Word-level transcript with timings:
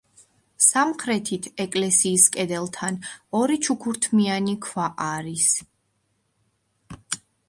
სამხრეთით 0.67 1.49
ეკლესიის 1.65 2.23
კედელთან 2.35 2.97
ორი 3.41 3.57
ჩუქურთმიანი 3.67 4.55
ქვა 4.69 4.87
არის. 5.09 5.45